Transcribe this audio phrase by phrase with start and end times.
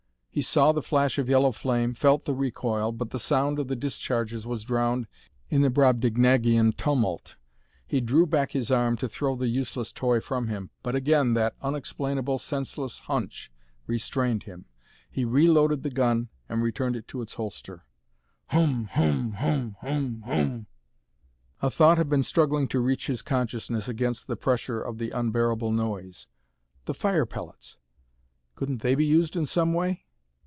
[0.33, 3.75] He saw the flash of yellow flame, felt the recoil, but the sound of the
[3.75, 5.07] discharges was drowned
[5.49, 7.35] in the Brobdignagian tumult.
[7.85, 10.69] He drew back his arm to throw the useless toy from him.
[10.83, 13.51] But again that unexplainable, senseless "hunch"
[13.87, 14.67] restrained him.
[15.09, 17.83] He reloaded the gun and returned it to its holster.
[18.53, 18.85] "HOOM!
[18.93, 19.33] HOOM!
[19.33, 19.75] HOOM!
[19.81, 19.81] HOOM!
[19.81, 20.21] HOOM!
[20.27, 20.67] HOOM!"
[21.61, 25.73] A thought had been struggling to reach his consciousness against the pressure of the unbearable
[25.73, 26.27] noise.
[26.85, 27.79] The fire pellets!
[28.55, 30.05] Couldn't they be used in some way?